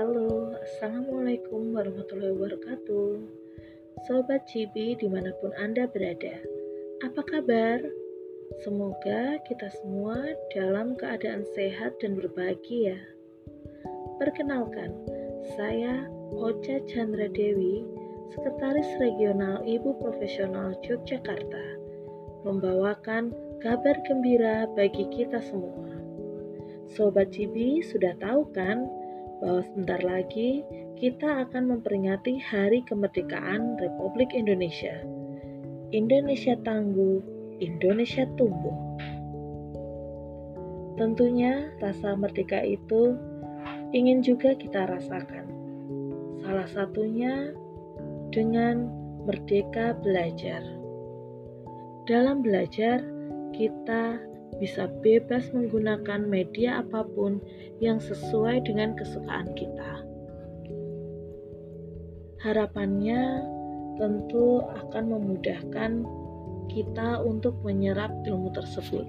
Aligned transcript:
Assalamualaikum 0.00 1.76
warahmatullahi 1.76 2.32
wabarakatuh. 2.32 3.20
Sobat 4.08 4.48
Cibi 4.48 4.96
di 4.96 5.04
mana 5.12 5.28
pun 5.44 5.52
Anda 5.60 5.92
berada 5.92 6.40
Apa 7.04 7.20
kabar? 7.20 7.84
Semoga 8.64 9.36
kita 9.44 9.68
semua 9.68 10.16
dalam 10.56 10.96
keadaan 10.96 11.44
sehat 11.52 12.00
dan 12.00 12.16
berbahagia. 12.16 12.96
Perkenalkan, 14.16 14.96
saya 15.60 16.08
Ocha 16.32 16.80
Chandra 16.88 17.28
Dewi 17.28 17.84
Sekretaris 18.32 18.88
Regional 19.04 19.60
Ibu 19.68 20.00
Profesional 20.00 20.80
Yogyakarta 20.80 21.76
Membawakan 22.48 23.36
kabar 23.60 24.00
gembira 24.08 24.64
bagi 24.72 25.04
kita 25.12 25.44
semua. 25.44 25.92
Sobat 26.88 27.36
Cibi 27.36 27.84
sudah 27.84 28.16
tahu 28.16 28.48
kan 28.56 28.88
bahwa 29.40 29.64
sebentar 29.64 30.00
lagi 30.04 30.62
kita 31.00 31.48
akan 31.48 31.76
memperingati 31.76 32.36
Hari 32.38 32.84
Kemerdekaan 32.84 33.80
Republik 33.80 34.36
Indonesia. 34.36 35.00
Indonesia 35.90 36.54
tangguh, 36.60 37.18
Indonesia 37.58 38.28
tumbuh. 38.36 38.76
Tentunya 41.00 41.72
rasa 41.80 42.12
merdeka 42.14 42.60
itu 42.60 43.16
ingin 43.96 44.20
juga 44.20 44.52
kita 44.54 44.86
rasakan. 44.86 45.48
Salah 46.44 46.68
satunya 46.68 47.50
dengan 48.30 48.86
merdeka 49.24 49.96
belajar. 49.98 50.62
Dalam 52.04 52.44
belajar, 52.44 53.02
kita 53.56 54.20
bisa 54.58 54.90
bebas 55.04 55.52
menggunakan 55.54 56.26
media 56.26 56.82
apa 56.82 57.06
pun 57.06 57.38
yang 57.78 58.02
sesuai 58.02 58.66
dengan 58.66 58.98
kesukaan 58.98 59.52
kita. 59.54 60.02
Harapannya 62.40 63.44
tentu 64.00 64.64
akan 64.64 65.04
memudahkan 65.12 65.92
kita 66.72 67.20
untuk 67.20 67.60
menyerap 67.60 68.08
ilmu 68.24 68.48
tersebut. 68.56 69.04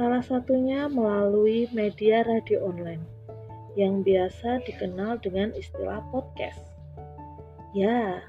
Salah 0.00 0.24
satunya 0.24 0.88
melalui 0.88 1.68
media 1.76 2.24
radio 2.24 2.64
online 2.64 3.04
yang 3.76 4.00
biasa 4.00 4.64
dikenal 4.64 5.20
dengan 5.20 5.52
istilah 5.52 6.00
podcast. 6.08 6.62
Ya, 7.76 8.24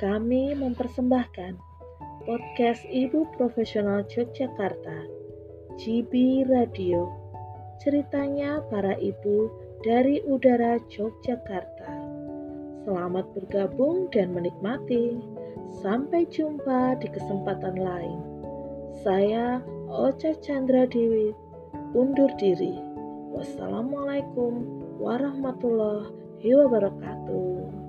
kami 0.00 0.56
mempersembahkan 0.56 1.71
podcast 2.22 2.86
Ibu 2.86 3.34
Profesional 3.34 4.06
Yogyakarta, 4.06 5.10
GB 5.74 6.46
Radio. 6.46 7.10
Ceritanya 7.82 8.62
para 8.70 8.94
ibu 9.02 9.50
dari 9.82 10.22
udara 10.22 10.78
Yogyakarta. 10.86 11.90
Selamat 12.86 13.26
bergabung 13.34 14.06
dan 14.14 14.30
menikmati. 14.30 15.18
Sampai 15.82 16.28
jumpa 16.30 16.94
di 17.02 17.10
kesempatan 17.10 17.80
lain. 17.80 18.20
Saya 19.02 19.58
Ocha 19.90 20.38
Chandra 20.38 20.86
Dewi 20.86 21.34
undur 21.90 22.30
diri. 22.38 22.78
Wassalamualaikum 23.34 24.62
warahmatullahi 25.02 26.50
wabarakatuh. 26.54 27.81